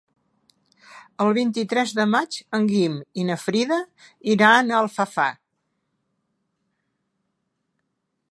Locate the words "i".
3.23-3.27